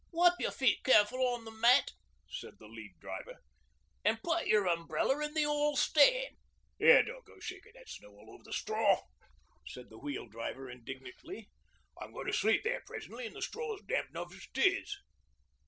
'Wipe 0.11 0.39
yer 0.39 0.49
feet 0.49 0.83
careful 0.83 1.21
on 1.27 1.45
the 1.45 1.51
mat,' 1.51 1.91
said 2.27 2.57
the 2.57 2.65
Lead 2.65 2.95
Driver, 2.99 3.35
'an' 4.03 4.17
put 4.23 4.47
yer 4.47 4.65
umbrella 4.65 5.23
in 5.23 5.35
the 5.35 5.45
'all 5.45 5.75
stand.' 5.77 6.37
''Ere, 6.79 7.03
don't 7.03 7.23
go 7.23 7.39
shakin' 7.39 7.73
that 7.75 7.87
snow 7.87 8.09
all 8.15 8.31
over 8.33 8.43
the 8.43 8.51
straw,' 8.51 9.03
said 9.67 9.91
the 9.91 9.99
Wheel 9.99 10.25
Driver 10.25 10.67
indignantly. 10.71 11.51
'I'm 12.01 12.13
goin' 12.13 12.25
to 12.25 12.33
sleep 12.33 12.63
there 12.63 12.81
presently 12.87 13.27
an' 13.27 13.33
the 13.33 13.43
straw's 13.43 13.83
damp 13.83 14.09
enough 14.09 14.33
as 14.33 14.47
it 14.55 14.57
is.' 14.59 14.97